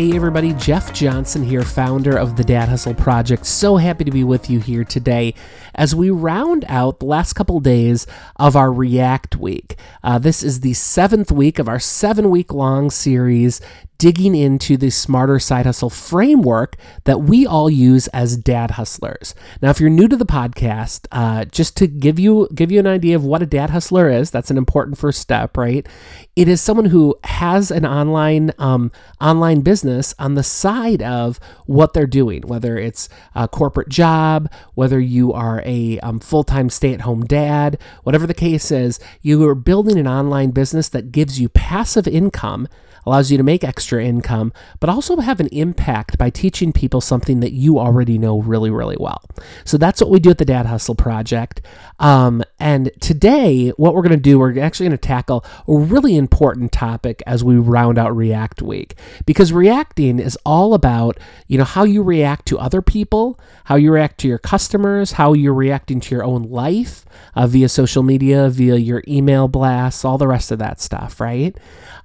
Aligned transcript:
Hey 0.00 0.16
everybody, 0.16 0.54
Jeff 0.54 0.94
Johnson 0.94 1.44
here, 1.44 1.60
founder 1.60 2.16
of 2.16 2.36
the 2.36 2.42
Dad 2.42 2.70
Hustle 2.70 2.94
Project. 2.94 3.44
So 3.44 3.76
happy 3.76 4.02
to 4.02 4.10
be 4.10 4.24
with 4.24 4.48
you 4.48 4.58
here 4.58 4.82
today 4.82 5.34
as 5.74 5.94
we 5.94 6.08
round 6.08 6.64
out 6.68 7.00
the 7.00 7.04
last 7.04 7.34
couple 7.34 7.60
days 7.60 8.06
of 8.36 8.56
our 8.56 8.72
React 8.72 9.36
Week. 9.36 9.78
Uh, 10.02 10.18
this 10.18 10.42
is 10.42 10.60
the 10.60 10.72
seventh 10.72 11.30
week 11.30 11.58
of 11.58 11.68
our 11.68 11.78
seven 11.78 12.30
week 12.30 12.54
long 12.54 12.88
series 12.88 13.60
digging 14.00 14.34
into 14.34 14.78
the 14.78 14.88
smarter 14.88 15.38
side 15.38 15.66
hustle 15.66 15.90
framework 15.90 16.74
that 17.04 17.20
we 17.20 17.46
all 17.46 17.68
use 17.68 18.08
as 18.08 18.34
dad 18.34 18.70
hustlers. 18.72 19.34
Now, 19.60 19.68
if 19.68 19.78
you're 19.78 19.90
new 19.90 20.08
to 20.08 20.16
the 20.16 20.24
podcast, 20.24 21.06
uh, 21.12 21.44
just 21.44 21.76
to 21.76 21.86
give 21.86 22.18
you 22.18 22.48
give 22.54 22.72
you 22.72 22.80
an 22.80 22.86
idea 22.86 23.14
of 23.14 23.24
what 23.24 23.42
a 23.42 23.46
dad 23.46 23.68
hustler 23.68 24.08
is, 24.08 24.30
that's 24.30 24.50
an 24.50 24.56
important 24.56 24.96
first 24.96 25.20
step, 25.20 25.54
right? 25.58 25.86
It 26.34 26.48
is 26.48 26.62
someone 26.62 26.86
who 26.86 27.14
has 27.24 27.70
an 27.70 27.84
online 27.84 28.52
um, 28.58 28.90
online 29.20 29.60
business 29.60 30.14
on 30.18 30.34
the 30.34 30.42
side 30.42 31.02
of 31.02 31.38
what 31.66 31.92
they're 31.92 32.06
doing, 32.06 32.40
whether 32.46 32.78
it's 32.78 33.10
a 33.34 33.48
corporate 33.48 33.90
job, 33.90 34.50
whether 34.72 34.98
you 34.98 35.34
are 35.34 35.62
a 35.66 36.00
um, 36.00 36.20
full 36.20 36.42
time 36.42 36.70
stay 36.70 36.94
at 36.94 37.02
home 37.02 37.26
dad, 37.26 37.78
whatever 38.04 38.26
the 38.26 38.32
case 38.32 38.70
is, 38.70 38.98
you 39.20 39.46
are 39.46 39.54
building 39.54 39.98
an 39.98 40.08
online 40.08 40.52
business 40.52 40.88
that 40.88 41.12
gives 41.12 41.38
you 41.38 41.50
passive 41.50 42.08
income 42.08 42.66
allows 43.06 43.30
you 43.30 43.36
to 43.36 43.42
make 43.42 43.64
extra 43.64 44.04
income, 44.04 44.52
but 44.78 44.90
also 44.90 45.16
have 45.16 45.40
an 45.40 45.48
impact 45.48 46.18
by 46.18 46.30
teaching 46.30 46.72
people 46.72 47.00
something 47.00 47.40
that 47.40 47.52
you 47.52 47.78
already 47.78 48.18
know 48.18 48.40
really, 48.40 48.70
really 48.70 48.96
well. 48.98 49.22
So 49.64 49.78
that's 49.78 50.00
what 50.00 50.10
we 50.10 50.20
do 50.20 50.30
at 50.30 50.38
the 50.38 50.44
Dad 50.44 50.66
Hustle 50.66 50.94
Project. 50.94 51.62
Um, 51.98 52.42
and 52.60 52.90
today, 53.00 53.70
what 53.70 53.94
we're 53.94 54.02
going 54.02 54.10
to 54.10 54.16
do, 54.18 54.38
we're 54.38 54.60
actually 54.60 54.84
going 54.84 54.98
to 54.98 55.06
tackle 55.06 55.44
a 55.66 55.74
really 55.74 56.16
important 56.16 56.72
topic 56.72 57.22
as 57.26 57.42
we 57.42 57.56
round 57.56 57.98
out 57.98 58.14
React 58.14 58.62
Week, 58.62 58.94
because 59.24 59.52
reacting 59.52 60.18
is 60.18 60.38
all 60.44 60.74
about 60.74 61.18
you 61.46 61.56
know 61.58 61.64
how 61.64 61.84
you 61.84 62.02
react 62.02 62.46
to 62.46 62.58
other 62.58 62.82
people, 62.82 63.40
how 63.64 63.76
you 63.76 63.90
react 63.90 64.18
to 64.20 64.28
your 64.28 64.38
customers, 64.38 65.12
how 65.12 65.32
you're 65.32 65.54
reacting 65.54 66.00
to 66.00 66.14
your 66.14 66.24
own 66.24 66.44
life 66.44 67.04
uh, 67.34 67.46
via 67.46 67.68
social 67.68 68.02
media, 68.02 68.50
via 68.50 68.76
your 68.76 69.02
email 69.08 69.48
blasts, 69.48 70.04
all 70.04 70.18
the 70.18 70.28
rest 70.28 70.52
of 70.52 70.58
that 70.58 70.80
stuff, 70.80 71.20
right? 71.20 71.56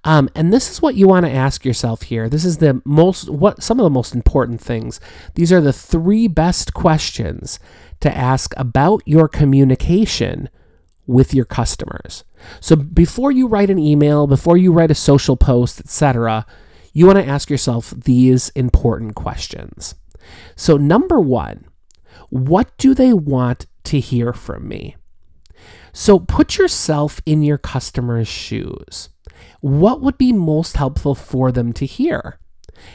Um, 0.05 0.29
and 0.35 0.53
this 0.53 0.69
is 0.69 0.81
what 0.81 0.95
you 0.95 1.07
want 1.07 1.25
to 1.25 1.31
ask 1.31 1.65
yourself 1.65 2.03
here. 2.03 2.29
This 2.29 2.45
is 2.45 2.57
the 2.57 2.81
most, 2.85 3.27
what 3.29 3.63
some 3.63 3.79
of 3.79 3.83
the 3.83 3.89
most 3.89 4.13
important 4.13 4.61
things. 4.61 4.99
These 5.33 5.51
are 5.51 5.61
the 5.61 5.73
three 5.73 6.27
best 6.27 6.73
questions 6.73 7.59
to 8.05 8.17
ask 8.17 8.53
about 8.57 9.01
your 9.05 9.27
communication 9.27 10.49
with 11.07 11.33
your 11.33 11.45
customers. 11.45 12.23
So 12.59 12.75
before 12.75 13.31
you 13.31 13.47
write 13.47 13.69
an 13.69 13.79
email, 13.79 14.27
before 14.27 14.57
you 14.57 14.71
write 14.71 14.91
a 14.91 14.95
social 14.95 15.37
post, 15.37 15.79
etc., 15.79 16.45
you 16.93 17.05
want 17.05 17.19
to 17.19 17.27
ask 17.27 17.49
yourself 17.49 17.91
these 17.91 18.49
important 18.49 19.15
questions. 19.15 19.95
So 20.55 20.77
number 20.77 21.19
1, 21.19 21.65
what 22.29 22.75
do 22.77 22.93
they 22.93 23.13
want 23.13 23.67
to 23.83 23.99
hear 23.99 24.33
from 24.33 24.67
me? 24.67 24.95
So 25.93 26.19
put 26.19 26.57
yourself 26.57 27.21
in 27.25 27.43
your 27.43 27.57
customer's 27.57 28.27
shoes 28.27 29.09
what 29.65 29.99
would 29.99 30.17
be 30.19 30.31
most 30.31 30.77
helpful 30.77 31.15
for 31.15 31.51
them 31.51 31.73
to 31.73 31.87
hear? 31.87 32.37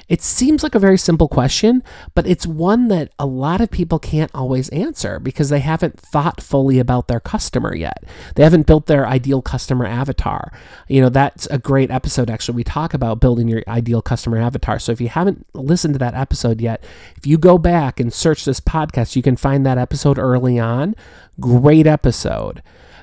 It 0.09 0.23
seems 0.23 0.63
like 0.63 0.75
a 0.75 0.79
very 0.79 0.99
simple 0.99 1.29
question, 1.29 1.83
but 2.15 2.27
it's 2.27 2.47
one 2.47 2.89
that 2.89 3.13
a 3.19 3.27
lot 3.27 3.61
of 3.61 3.71
people 3.71 3.99
can't 3.99 4.31
always 4.35 4.69
answer 4.71 5.19
because 5.19 5.49
they 5.49 5.61
haven't 5.61 5.99
thought 5.99 6.43
fully 6.43 6.79
about 6.79 7.09
their 7.09 7.21
customer 7.21 7.75
yet. 7.75 8.05
They 8.35 8.43
haven't 8.43 8.67
built 8.67 8.87
their 8.87 9.07
ideal 9.07 9.43
customer 9.43 9.87
avatar. 9.87 10.53
You 10.89 11.01
know, 11.01 11.09
that's 11.09 11.47
a 11.47 11.59
great 11.59 11.91
episode, 11.91 12.31
actually. 12.31 12.57
We 12.57 12.65
talk 12.65 12.95
about 12.95 13.21
building 13.21 13.49
your 13.49 13.63
ideal 13.69 14.03
customer 14.03 14.39
avatar. 14.39 14.79
So 14.79 14.93
if 14.93 15.01
you 15.01 15.09
haven't 15.09 15.47
listened 15.55 15.95
to 15.95 15.99
that 15.99 16.15
episode 16.15 16.61
yet, 16.61 16.85
if 17.17 17.27
you 17.27 17.39
go 17.39 17.59
back 17.59 18.01
and 18.01 18.13
search 18.13 18.45
this 18.45 18.61
podcast, 18.61 19.17
you 19.17 19.23
can 19.23 19.37
find 19.37 19.65
that 19.67 19.79
episode 19.79 20.19
early 20.19 20.59
on. 20.59 20.95
Great 21.39 21.87
episode 21.87 22.63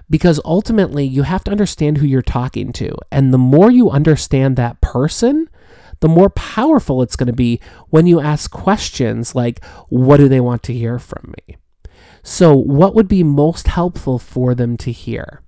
because 0.09 0.39
ultimately 0.45 1.05
you 1.05 1.23
have 1.23 1.43
to 1.45 1.51
understand 1.51 1.97
who 1.97 2.05
you're 2.05 2.21
talking 2.21 2.71
to. 2.73 2.95
And 3.11 3.33
the 3.33 3.37
more 3.37 3.71
you 3.71 3.89
understand 3.89 4.55
that 4.55 4.79
person, 4.81 5.49
the 5.99 6.07
more 6.07 6.29
powerful 6.29 7.01
it's 7.01 7.15
going 7.15 7.27
to 7.27 7.33
be 7.33 7.59
when 7.89 8.05
you 8.05 8.19
ask 8.19 8.51
questions 8.51 9.35
like, 9.35 9.63
What 9.89 10.17
do 10.17 10.27
they 10.27 10.39
want 10.39 10.63
to 10.63 10.73
hear 10.73 10.99
from 10.99 11.33
me? 11.37 11.57
So, 12.23 12.55
what 12.55 12.95
would 12.95 13.07
be 13.07 13.23
most 13.23 13.67
helpful 13.67 14.19
for 14.19 14.53
them 14.53 14.77
to 14.77 14.91
hear? 14.91 15.41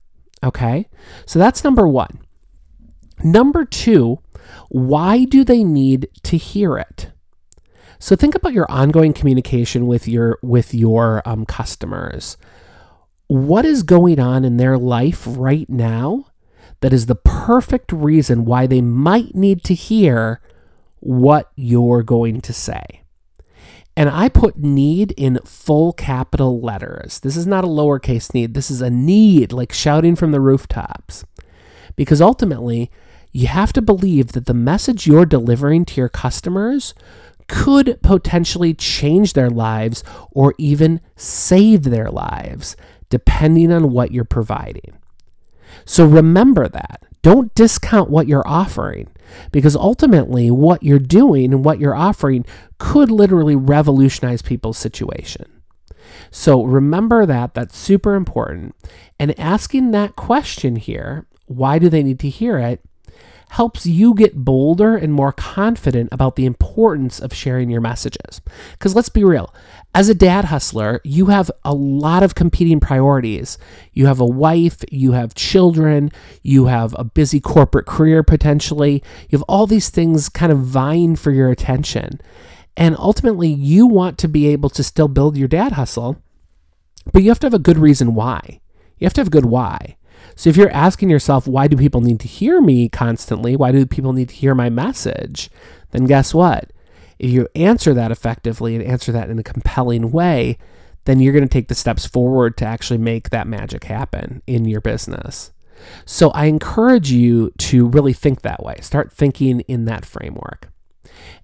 Okay, 0.43 0.87
so 1.25 1.37
that's 1.39 1.63
number 1.63 1.87
one. 1.87 2.21
Number 3.21 3.65
two, 3.65 4.19
why 4.69 5.25
do 5.25 5.43
they 5.43 5.63
need 5.63 6.07
to 6.23 6.37
hear 6.37 6.77
it? 6.77 7.11
So 8.01 8.15
think 8.15 8.33
about 8.33 8.53
your 8.53 8.71
ongoing 8.71 9.11
communication 9.11 9.85
with 9.85 10.07
your 10.07 10.39
with 10.41 10.73
your 10.73 11.21
um, 11.25 11.45
customers 11.45 12.37
what 13.29 13.63
is 13.63 13.83
going 13.83 14.19
on 14.19 14.43
in 14.43 14.57
their 14.57 14.75
life 14.75 15.23
right 15.27 15.69
now 15.69 16.25
that 16.81 16.93
is 16.93 17.05
the 17.05 17.15
perfect 17.15 17.91
reason 17.91 18.45
why 18.45 18.67
they 18.67 18.81
might 18.81 19.35
need 19.35 19.63
to 19.65 19.73
hear 19.73 20.41
what 20.99 21.51
you're 21.55 22.03
going 22.03 22.41
to 22.41 22.53
say. 22.53 23.03
And 23.97 24.09
I 24.09 24.29
put 24.29 24.57
need 24.57 25.11
in 25.17 25.39
full 25.43 25.91
capital 25.91 26.61
letters. 26.61 27.19
This 27.19 27.35
is 27.35 27.45
not 27.45 27.65
a 27.65 27.67
lowercase 27.67 28.33
need. 28.33 28.53
This 28.53 28.71
is 28.71 28.81
a 28.81 28.89
need, 28.89 29.51
like 29.51 29.73
shouting 29.73 30.15
from 30.15 30.31
the 30.31 30.39
rooftops. 30.39 31.25
Because 31.97 32.21
ultimately, 32.21 32.89
you 33.33 33.47
have 33.47 33.73
to 33.73 33.81
believe 33.81 34.31
that 34.31 34.45
the 34.45 34.53
message 34.53 35.05
you're 35.05 35.25
delivering 35.25 35.83
to 35.85 35.99
your 35.99 36.07
customers 36.07 36.93
could 37.49 37.99
potentially 38.01 38.73
change 38.73 39.33
their 39.33 39.49
lives 39.49 40.03
or 40.31 40.53
even 40.57 41.01
save 41.17 41.83
their 41.83 42.09
lives 42.09 42.77
depending 43.09 43.71
on 43.71 43.91
what 43.91 44.11
you're 44.11 44.23
providing. 44.23 44.98
So 45.85 46.05
remember 46.05 46.67
that. 46.67 47.03
Don't 47.21 47.53
discount 47.53 48.09
what 48.09 48.27
you're 48.27 48.47
offering 48.47 49.09
because 49.51 49.75
ultimately, 49.75 50.49
what 50.49 50.83
you're 50.83 50.99
doing 50.99 51.53
and 51.53 51.63
what 51.63 51.79
you're 51.79 51.95
offering 51.95 52.45
could 52.77 53.11
literally 53.11 53.55
revolutionize 53.55 54.41
people's 54.41 54.77
situation. 54.77 55.61
So 56.31 56.63
remember 56.63 57.25
that. 57.25 57.53
That's 57.53 57.77
super 57.77 58.15
important. 58.15 58.75
And 59.19 59.37
asking 59.39 59.91
that 59.91 60.15
question 60.15 60.75
here 60.75 61.25
why 61.45 61.79
do 61.79 61.89
they 61.89 62.03
need 62.03 62.19
to 62.19 62.29
hear 62.29 62.59
it? 62.59 62.79
Helps 63.49 63.85
you 63.85 64.13
get 64.13 64.45
bolder 64.45 64.95
and 64.95 65.13
more 65.13 65.31
confident 65.31 66.09
about 66.11 66.35
the 66.35 66.45
importance 66.45 67.19
of 67.19 67.33
sharing 67.33 67.69
your 67.69 67.81
messages. 67.81 68.41
Because 68.73 68.95
let's 68.95 69.09
be 69.09 69.23
real, 69.23 69.53
as 69.95 70.07
a 70.07 70.15
dad 70.15 70.45
hustler, 70.45 71.01
you 71.03 71.27
have 71.27 71.49
a 71.65 71.73
lot 71.73 72.21
of 72.21 72.35
competing 72.35 72.79
priorities. 72.79 73.57
You 73.91 74.05
have 74.05 74.19
a 74.19 74.25
wife, 74.25 74.83
you 74.91 75.13
have 75.13 75.33
children, 75.33 76.11
you 76.43 76.67
have 76.67 76.95
a 76.97 77.03
busy 77.03 77.39
corporate 77.39 77.87
career 77.87 78.21
potentially. 78.21 79.03
You 79.29 79.39
have 79.39 79.45
all 79.47 79.65
these 79.65 79.89
things 79.89 80.29
kind 80.29 80.51
of 80.51 80.59
vying 80.59 81.15
for 81.15 81.31
your 81.31 81.49
attention. 81.49 82.21
And 82.77 82.95
ultimately, 82.97 83.49
you 83.49 83.87
want 83.87 84.17
to 84.19 84.27
be 84.27 84.47
able 84.47 84.69
to 84.69 84.83
still 84.83 85.07
build 85.07 85.37
your 85.37 85.47
dad 85.47 85.73
hustle, 85.73 86.21
but 87.11 87.23
you 87.23 87.29
have 87.29 87.39
to 87.39 87.47
have 87.47 87.53
a 87.53 87.59
good 87.59 87.77
reason 87.77 88.13
why. 88.13 88.61
You 88.99 89.05
have 89.05 89.13
to 89.15 89.21
have 89.21 89.27
a 89.27 89.31
good 89.31 89.45
why. 89.45 89.97
So 90.39 90.49
if 90.49 90.55
you're 90.55 90.71
asking 90.71 91.09
yourself, 91.09 91.49
why 91.49 91.67
do 91.67 91.75
people 91.75 91.99
need 91.99 92.21
to 92.21 92.27
hear 92.29 92.61
me 92.61 92.87
constantly? 92.87 93.57
Why 93.57 93.73
do 93.73 93.85
people 93.85 94.13
need 94.13 94.29
to 94.29 94.35
hear 94.35 94.55
my 94.55 94.69
message? 94.69 95.49
Then 95.91 96.05
guess 96.05 96.33
what? 96.33 96.71
If 97.19 97.29
you 97.29 97.49
answer 97.55 97.93
that 97.93 98.09
effectively 98.09 98.73
and 98.73 98.81
answer 98.81 99.11
that 99.11 99.29
in 99.29 99.37
a 99.37 99.43
compelling 99.43 100.11
way, 100.11 100.57
then 101.03 101.19
you're 101.19 101.33
going 101.33 101.43
to 101.43 101.49
take 101.49 101.67
the 101.67 101.75
steps 101.75 102.05
forward 102.05 102.55
to 102.55 102.65
actually 102.65 102.99
make 102.99 103.31
that 103.31 103.47
magic 103.47 103.83
happen 103.83 104.41
in 104.47 104.63
your 104.63 104.79
business. 104.79 105.51
So 106.05 106.29
I 106.29 106.45
encourage 106.45 107.11
you 107.11 107.51
to 107.57 107.89
really 107.89 108.13
think 108.13 108.41
that 108.41 108.63
way. 108.63 108.77
Start 108.79 109.11
thinking 109.11 109.59
in 109.67 109.83
that 109.85 110.05
framework. 110.05 110.69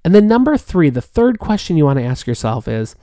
And 0.06 0.15
then, 0.15 0.30
number 0.30 0.56
three, 0.56 0.89
the 0.89 1.01
third 1.01 1.38
question 1.38 1.75
you 1.75 1.83
want 1.83 2.00
to 2.00 2.06
ask 2.06 2.27
yourself 2.27 2.65
is 2.65 2.95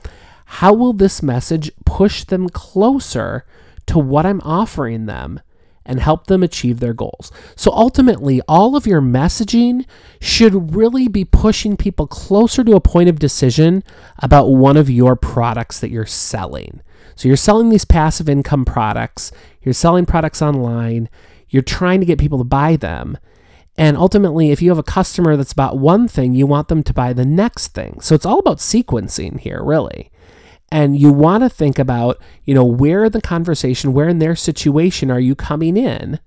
how 0.45 0.73
will 0.73 0.93
this 0.93 1.21
message 1.21 1.69
push 1.85 2.23
them 2.23 2.49
closer 2.49 3.45
to 3.85 3.99
what 3.99 4.25
I'm 4.25 4.41
offering 4.41 5.05
them 5.05 5.39
and 5.85 5.99
help 5.99 6.27
them 6.27 6.43
achieve 6.43 6.79
their 6.79 6.93
goals? 6.93 7.31
So, 7.55 7.71
ultimately, 7.71 8.41
all 8.47 8.75
of 8.75 8.87
your 8.87 9.01
messaging 9.01 9.85
should 10.19 10.75
really 10.75 11.07
be 11.07 11.25
pushing 11.25 11.77
people 11.77 12.07
closer 12.07 12.63
to 12.63 12.75
a 12.75 12.81
point 12.81 13.09
of 13.09 13.19
decision 13.19 13.83
about 14.19 14.47
one 14.47 14.77
of 14.77 14.89
your 14.89 15.15
products 15.15 15.79
that 15.79 15.89
you're 15.89 16.05
selling. 16.05 16.81
So, 17.15 17.27
you're 17.27 17.37
selling 17.37 17.69
these 17.69 17.85
passive 17.85 18.29
income 18.29 18.65
products, 18.65 19.31
you're 19.61 19.73
selling 19.73 20.05
products 20.05 20.41
online, 20.41 21.09
you're 21.49 21.61
trying 21.61 21.99
to 21.99 22.05
get 22.05 22.19
people 22.19 22.39
to 22.39 22.43
buy 22.43 22.75
them. 22.75 23.17
And 23.77 23.97
ultimately, 23.97 24.51
if 24.51 24.61
you 24.61 24.69
have 24.69 24.77
a 24.77 24.83
customer 24.83 25.35
that's 25.35 25.53
bought 25.53 25.77
one 25.77 26.07
thing, 26.07 26.33
you 26.33 26.45
want 26.45 26.67
them 26.67 26.83
to 26.83 26.93
buy 26.93 27.13
the 27.13 27.25
next 27.25 27.69
thing. 27.69 27.99
So 28.01 28.13
it's 28.13 28.25
all 28.25 28.39
about 28.39 28.57
sequencing 28.57 29.39
here, 29.39 29.63
really. 29.63 30.11
And 30.73 30.97
you 30.97 31.13
want 31.13 31.43
to 31.43 31.49
think 31.49 31.77
about, 31.77 32.19
you 32.45 32.55
know, 32.55 32.65
where 32.65 33.05
in 33.05 33.11
the 33.11 33.21
conversation, 33.21 33.93
where 33.93 34.09
in 34.09 34.17
their 34.17 34.35
situation 34.35 35.11
are 35.11 35.19
you 35.19 35.35
coming 35.35 35.77
in? 35.77 36.19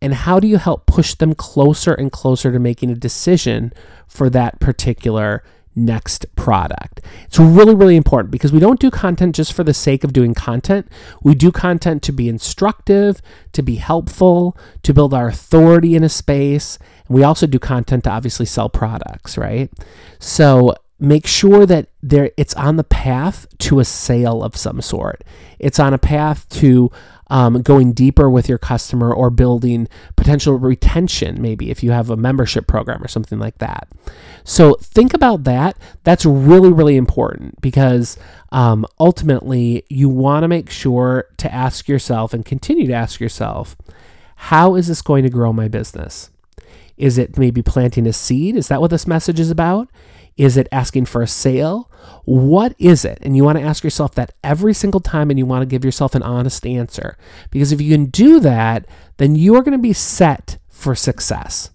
And 0.00 0.14
how 0.14 0.38
do 0.38 0.46
you 0.46 0.58
help 0.58 0.86
push 0.86 1.14
them 1.14 1.34
closer 1.34 1.92
and 1.92 2.12
closer 2.12 2.52
to 2.52 2.60
making 2.60 2.92
a 2.92 2.94
decision 2.94 3.72
for 4.06 4.30
that 4.30 4.60
particular 4.60 5.42
next 5.78 6.24
product. 6.36 7.02
It's 7.26 7.38
really, 7.38 7.74
really 7.74 7.96
important 7.96 8.30
because 8.30 8.50
we 8.50 8.60
don't 8.60 8.80
do 8.80 8.90
content 8.90 9.34
just 9.34 9.52
for 9.52 9.62
the 9.62 9.74
sake 9.74 10.04
of 10.04 10.12
doing 10.14 10.32
content. 10.32 10.88
We 11.22 11.34
do 11.34 11.52
content 11.52 12.02
to 12.04 12.12
be 12.12 12.30
instructive, 12.30 13.20
to 13.52 13.62
be 13.62 13.74
helpful, 13.74 14.56
to 14.84 14.94
build 14.94 15.12
our 15.12 15.28
authority 15.28 15.94
in 15.94 16.02
a 16.02 16.08
space. 16.08 16.78
And 17.06 17.14
we 17.14 17.22
also 17.22 17.46
do 17.46 17.58
content 17.58 18.04
to 18.04 18.10
obviously 18.10 18.46
sell 18.46 18.70
products, 18.70 19.36
right? 19.36 19.70
So 20.18 20.74
make 20.98 21.26
sure 21.26 21.66
that 21.66 21.88
there 22.02 22.30
it's 22.36 22.54
on 22.54 22.76
the 22.76 22.84
path 22.84 23.46
to 23.58 23.80
a 23.80 23.84
sale 23.84 24.42
of 24.42 24.56
some 24.56 24.80
sort. 24.80 25.22
It's 25.58 25.78
on 25.78 25.92
a 25.92 25.98
path 25.98 26.48
to 26.60 26.90
um, 27.28 27.62
going 27.62 27.92
deeper 27.92 28.30
with 28.30 28.48
your 28.48 28.58
customer 28.58 29.12
or 29.12 29.30
building 29.30 29.88
potential 30.14 30.58
retention, 30.58 31.42
maybe 31.42 31.70
if 31.70 31.82
you 31.82 31.90
have 31.90 32.08
a 32.08 32.16
membership 32.16 32.66
program 32.66 33.02
or 33.02 33.08
something 33.08 33.38
like 33.38 33.58
that. 33.58 33.88
So 34.44 34.74
think 34.80 35.12
about 35.12 35.44
that. 35.44 35.76
That's 36.04 36.24
really, 36.24 36.72
really 36.72 36.96
important 36.96 37.60
because 37.60 38.16
um, 38.52 38.86
ultimately 39.00 39.84
you 39.88 40.08
want 40.08 40.44
to 40.44 40.48
make 40.48 40.70
sure 40.70 41.26
to 41.38 41.52
ask 41.52 41.88
yourself 41.88 42.32
and 42.32 42.44
continue 42.44 42.86
to 42.86 42.92
ask 42.92 43.20
yourself, 43.20 43.76
how 44.36 44.76
is 44.76 44.86
this 44.86 45.02
going 45.02 45.24
to 45.24 45.30
grow 45.30 45.52
my 45.52 45.66
business? 45.66 46.30
Is 46.96 47.18
it 47.18 47.36
maybe 47.36 47.60
planting 47.60 48.06
a 48.06 48.12
seed? 48.12 48.56
Is 48.56 48.68
that 48.68 48.80
what 48.80 48.90
this 48.90 49.06
message 49.06 49.40
is 49.40 49.50
about? 49.50 49.90
Is 50.36 50.56
it 50.56 50.68
asking 50.70 51.06
for 51.06 51.22
a 51.22 51.26
sale? 51.26 51.90
What 52.24 52.74
is 52.78 53.04
it? 53.04 53.18
And 53.22 53.36
you 53.36 53.44
want 53.44 53.58
to 53.58 53.64
ask 53.64 53.82
yourself 53.82 54.14
that 54.14 54.32
every 54.44 54.74
single 54.74 55.00
time 55.00 55.30
and 55.30 55.38
you 55.38 55.46
want 55.46 55.62
to 55.62 55.66
give 55.66 55.84
yourself 55.84 56.14
an 56.14 56.22
honest 56.22 56.66
answer. 56.66 57.16
Because 57.50 57.72
if 57.72 57.80
you 57.80 57.94
can 57.94 58.06
do 58.06 58.38
that, 58.40 58.86
then 59.16 59.34
you 59.34 59.54
are 59.54 59.62
going 59.62 59.72
to 59.72 59.78
be 59.78 59.94
set 59.94 60.58
for 60.68 60.94
success. 60.94 61.70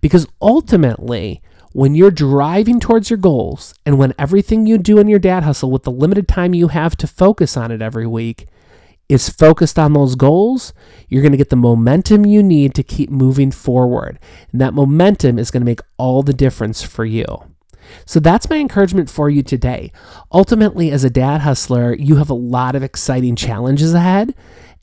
Because 0.00 0.26
ultimately, 0.42 1.40
when 1.72 1.94
you're 1.94 2.10
driving 2.10 2.80
towards 2.80 3.10
your 3.10 3.16
goals 3.16 3.74
and 3.86 3.96
when 3.96 4.14
everything 4.18 4.66
you 4.66 4.76
do 4.76 4.98
in 4.98 5.06
your 5.06 5.20
dad 5.20 5.44
hustle 5.44 5.70
with 5.70 5.84
the 5.84 5.92
limited 5.92 6.26
time 6.26 6.52
you 6.52 6.68
have 6.68 6.96
to 6.96 7.06
focus 7.06 7.56
on 7.56 7.70
it 7.70 7.80
every 7.80 8.06
week 8.06 8.48
is 9.08 9.28
focused 9.28 9.78
on 9.78 9.92
those 9.92 10.14
goals, 10.14 10.72
you're 11.08 11.22
going 11.22 11.32
to 11.32 11.38
get 11.38 11.50
the 11.50 11.56
momentum 11.56 12.24
you 12.24 12.42
need 12.42 12.74
to 12.74 12.82
keep 12.82 13.10
moving 13.10 13.50
forward. 13.50 14.18
And 14.52 14.60
that 14.60 14.74
momentum 14.74 15.38
is 15.38 15.50
going 15.50 15.62
to 15.62 15.66
make 15.66 15.80
all 15.96 16.22
the 16.22 16.32
difference 16.32 16.82
for 16.82 17.04
you. 17.04 17.24
So 18.06 18.20
that's 18.20 18.50
my 18.50 18.56
encouragement 18.56 19.10
for 19.10 19.30
you 19.30 19.42
today. 19.42 19.92
Ultimately, 20.32 20.90
as 20.90 21.04
a 21.04 21.10
dad 21.10 21.40
hustler, 21.40 21.94
you 21.94 22.16
have 22.16 22.30
a 22.30 22.34
lot 22.34 22.74
of 22.74 22.82
exciting 22.82 23.36
challenges 23.36 23.94
ahead, 23.94 24.34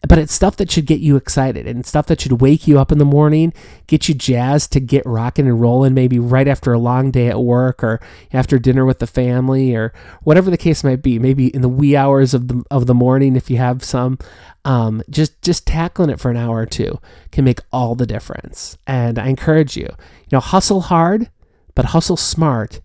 but 0.08 0.20
it's 0.20 0.34
stuff 0.34 0.58
that 0.58 0.70
should 0.70 0.86
get 0.86 1.00
you 1.00 1.16
excited 1.16 1.66
and 1.68 1.86
stuff 1.86 2.06
that 2.06 2.22
should 2.22 2.40
wake 2.40 2.68
you 2.68 2.80
up 2.80 2.92
in 2.92 3.00
the 3.00 3.06
morning, 3.06 3.52
get 3.88 4.08
you 4.08 4.14
jazzed 4.14 4.72
to 4.74 4.80
get 4.80 5.06
rocking 5.06 5.48
and 5.48 5.60
rolling, 5.60 5.94
maybe 5.94 6.20
right 6.20 6.48
after 6.48 6.72
a 6.72 6.80
long 6.80 7.10
day 7.10 7.28
at 7.28 7.42
work 7.42 7.84
or 7.84 8.00
after 8.32 8.60
dinner 8.60 8.86
with 8.86 9.00
the 9.00 9.08
family 9.08 9.76
or 9.76 9.94
whatever 10.22 10.52
the 10.52 10.58
case 10.58 10.84
might 10.84 11.02
be. 11.02 11.18
Maybe 11.18 11.48
in 11.48 11.62
the 11.62 11.70
wee 11.70 11.96
hours 11.96 12.34
of 12.34 12.48
the 12.48 12.64
of 12.70 12.86
the 12.86 12.94
morning, 12.94 13.36
if 13.36 13.50
you 13.50 13.58
have 13.58 13.84
some. 13.84 14.20
Um, 14.66 15.02
just 15.10 15.42
just 15.42 15.66
tackling 15.66 16.10
it 16.10 16.20
for 16.20 16.30
an 16.30 16.38
hour 16.38 16.58
or 16.58 16.66
two 16.66 17.00
can 17.32 17.46
make 17.46 17.60
all 17.72 17.96
the 17.96 18.06
difference. 18.06 18.78
And 18.86 19.18
I 19.18 19.28
encourage 19.30 19.78
you, 19.78 19.88
you 19.88 20.30
know, 20.34 20.42
hustle 20.42 20.82
hard, 20.82 21.32
but 21.74 21.86
hustle 21.86 22.18
smart 22.18 22.82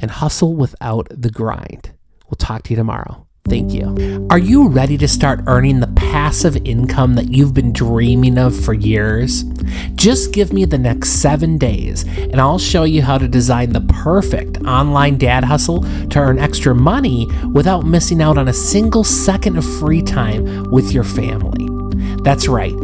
and 0.00 0.10
hustle 0.10 0.54
without 0.54 1.06
the 1.10 1.30
grind. 1.30 1.92
We'll 2.26 2.36
talk 2.36 2.64
to 2.64 2.70
you 2.70 2.76
tomorrow. 2.76 3.26
Thank 3.48 3.72
you. 3.72 4.28
Are 4.30 4.38
you 4.38 4.68
ready 4.68 4.96
to 4.98 5.08
start 5.08 5.40
earning 5.48 5.80
the 5.80 5.88
passive 5.88 6.56
income 6.64 7.14
that 7.14 7.30
you've 7.30 7.52
been 7.52 7.72
dreaming 7.72 8.38
of 8.38 8.58
for 8.58 8.74
years? 8.74 9.42
Just 9.96 10.32
give 10.32 10.52
me 10.52 10.64
the 10.64 10.78
next 10.78 11.20
seven 11.20 11.58
days 11.58 12.04
and 12.16 12.40
I'll 12.40 12.60
show 12.60 12.84
you 12.84 13.02
how 13.02 13.18
to 13.18 13.26
design 13.26 13.72
the 13.72 13.80
perfect 13.80 14.58
online 14.58 15.18
dad 15.18 15.42
hustle 15.42 15.82
to 16.10 16.18
earn 16.20 16.38
extra 16.38 16.76
money 16.76 17.26
without 17.52 17.84
missing 17.84 18.22
out 18.22 18.38
on 18.38 18.46
a 18.46 18.52
single 18.52 19.02
second 19.02 19.58
of 19.58 19.64
free 19.80 20.02
time 20.02 20.70
with 20.70 20.92
your 20.92 21.04
family. 21.04 21.66
That's 22.22 22.46
right. 22.46 22.74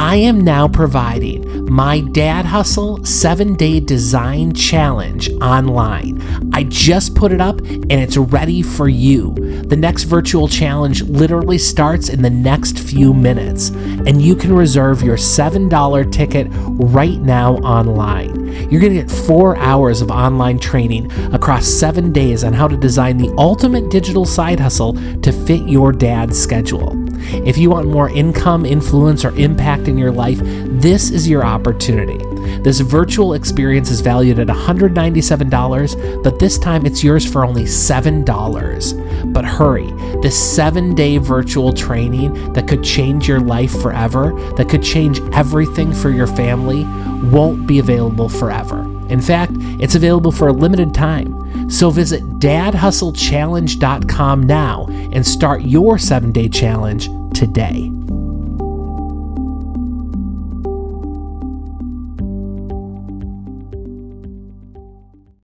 I 0.00 0.14
am 0.14 0.42
now 0.42 0.68
providing 0.68 1.68
my 1.68 1.98
Dad 1.98 2.44
Hustle 2.44 3.04
7 3.04 3.54
Day 3.54 3.80
Design 3.80 4.54
Challenge 4.54 5.28
online. 5.42 6.22
I 6.54 6.62
just 6.62 7.16
put 7.16 7.32
it 7.32 7.40
up 7.40 7.58
and 7.58 7.92
it's 7.92 8.16
ready 8.16 8.62
for 8.62 8.88
you. 8.88 9.34
The 9.64 9.76
next 9.76 10.04
virtual 10.04 10.46
challenge 10.46 11.02
literally 11.02 11.58
starts 11.58 12.10
in 12.10 12.22
the 12.22 12.30
next 12.30 12.78
few 12.78 13.12
minutes, 13.12 13.70
and 13.70 14.22
you 14.22 14.36
can 14.36 14.54
reserve 14.54 15.02
your 15.02 15.16
$7 15.16 16.12
ticket 16.12 16.46
right 16.52 17.18
now 17.18 17.56
online. 17.56 18.70
You're 18.70 18.80
going 18.80 18.94
to 18.94 19.02
get 19.02 19.10
four 19.10 19.58
hours 19.58 20.00
of 20.00 20.12
online 20.12 20.60
training 20.60 21.10
across 21.34 21.66
seven 21.66 22.12
days 22.12 22.44
on 22.44 22.52
how 22.52 22.68
to 22.68 22.76
design 22.76 23.16
the 23.18 23.34
ultimate 23.36 23.90
digital 23.90 24.24
side 24.24 24.60
hustle 24.60 24.92
to 25.22 25.32
fit 25.32 25.68
your 25.68 25.90
dad's 25.90 26.40
schedule. 26.40 27.07
If 27.46 27.58
you 27.58 27.70
want 27.70 27.88
more 27.88 28.10
income, 28.10 28.64
influence, 28.64 29.24
or 29.24 29.34
impact 29.36 29.88
in 29.88 29.98
your 29.98 30.12
life, 30.12 30.38
this 30.40 31.10
is 31.10 31.28
your 31.28 31.44
opportunity. 31.44 32.18
This 32.62 32.80
virtual 32.80 33.34
experience 33.34 33.90
is 33.90 34.00
valued 34.00 34.38
at 34.38 34.48
$197, 34.48 36.22
but 36.22 36.38
this 36.38 36.58
time 36.58 36.86
it's 36.86 37.04
yours 37.04 37.30
for 37.30 37.44
only 37.44 37.64
$7. 37.64 39.32
But 39.32 39.44
hurry, 39.44 39.92
this 40.22 40.38
seven 40.38 40.94
day 40.94 41.18
virtual 41.18 41.72
training 41.72 42.52
that 42.54 42.68
could 42.68 42.82
change 42.82 43.28
your 43.28 43.40
life 43.40 43.72
forever, 43.80 44.32
that 44.56 44.68
could 44.68 44.82
change 44.82 45.20
everything 45.32 45.92
for 45.92 46.10
your 46.10 46.26
family, 46.26 46.84
won't 47.30 47.66
be 47.66 47.78
available 47.78 48.28
forever. 48.28 48.80
In 49.08 49.20
fact, 49.20 49.52
it's 49.80 49.94
available 49.94 50.32
for 50.32 50.48
a 50.48 50.52
limited 50.52 50.94
time. 50.94 51.37
So 51.68 51.90
visit 51.90 52.22
dadhustlechallenge.com 52.40 54.42
now 54.42 54.86
and 55.12 55.26
start 55.26 55.62
your 55.62 55.98
seven 55.98 56.32
day 56.32 56.48
challenge 56.48 57.08
today. 57.36 57.97